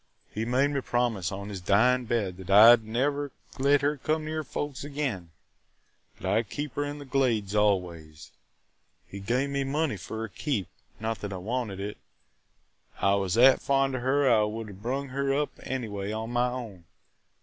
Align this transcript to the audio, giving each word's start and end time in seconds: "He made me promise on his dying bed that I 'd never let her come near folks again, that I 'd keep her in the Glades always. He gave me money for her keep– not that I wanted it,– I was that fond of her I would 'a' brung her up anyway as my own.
"He 0.33 0.45
made 0.45 0.69
me 0.69 0.81
promise 0.81 1.31
on 1.31 1.49
his 1.49 1.61
dying 1.61 2.05
bed 2.05 2.37
that 2.37 2.49
I 2.49 2.75
'd 2.75 2.83
never 2.83 3.31
let 3.59 3.81
her 3.81 3.97
come 3.97 4.25
near 4.25 4.43
folks 4.43 4.83
again, 4.83 5.29
that 6.19 6.27
I 6.27 6.41
'd 6.41 6.49
keep 6.49 6.73
her 6.73 6.83
in 6.83 6.97
the 6.97 7.05
Glades 7.05 7.53
always. 7.53 8.31
He 9.05 9.19
gave 9.19 9.51
me 9.51 9.63
money 9.63 9.97
for 9.97 10.21
her 10.21 10.27
keep– 10.27 10.69
not 10.99 11.19
that 11.21 11.31
I 11.31 11.37
wanted 11.37 11.79
it,– 11.79 11.99
I 12.99 13.13
was 13.13 13.35
that 13.35 13.61
fond 13.61 13.93
of 13.93 14.01
her 14.01 14.27
I 14.27 14.41
would 14.45 14.71
'a' 14.71 14.73
brung 14.73 15.09
her 15.09 15.35
up 15.35 15.51
anyway 15.61 16.11
as 16.11 16.27
my 16.27 16.47
own. 16.49 16.85